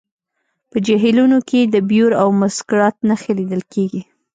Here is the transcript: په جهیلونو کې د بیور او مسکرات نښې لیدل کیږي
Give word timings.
په 0.69 0.77
جهیلونو 0.85 1.37
کې 1.49 1.59
د 1.63 1.75
بیور 1.89 2.11
او 2.21 2.27
مسکرات 2.41 2.95
نښې 3.07 3.33
لیدل 3.39 3.61
کیږي 3.73 4.01